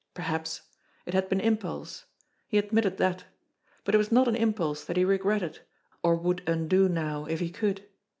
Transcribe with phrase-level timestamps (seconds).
[0.15, 0.63] Perhaps!
[1.05, 2.05] It had been impulse.
[2.47, 3.25] He admitted that;
[3.83, 5.59] but it was not an impulse that he regretted,
[6.01, 7.85] or would undo now if he could.